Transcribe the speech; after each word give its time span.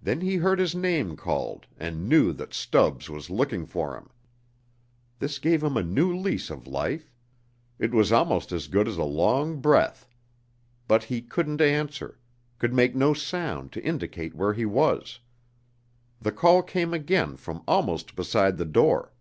Then 0.00 0.20
he 0.20 0.36
heard 0.36 0.60
his 0.60 0.76
name 0.76 1.16
called 1.16 1.66
and 1.76 2.08
knew 2.08 2.32
that 2.32 2.54
Stubbs 2.54 3.10
was 3.10 3.28
looking 3.28 3.66
for 3.66 3.96
him. 3.96 4.08
This 5.18 5.40
gave 5.40 5.64
him 5.64 5.76
a 5.76 5.82
new 5.82 6.16
lease 6.16 6.48
of 6.48 6.68
life. 6.68 7.10
It 7.76 7.92
was 7.92 8.12
almost 8.12 8.52
as 8.52 8.68
good 8.68 8.86
as 8.86 8.96
a 8.96 9.02
long 9.02 9.60
breath. 9.60 10.06
But 10.86 11.02
he 11.02 11.20
couldn't 11.22 11.60
answer 11.60 12.20
could 12.60 12.72
make 12.72 12.94
no 12.94 13.14
sound 13.14 13.72
to 13.72 13.84
indicate 13.84 14.32
where 14.36 14.52
he 14.54 14.64
was. 14.64 15.18
The 16.22 16.30
call 16.30 16.62
came 16.62 16.94
again 16.94 17.34
from 17.36 17.64
almost 17.66 18.14
beside 18.14 18.58
the 18.58 18.64
door. 18.64 19.12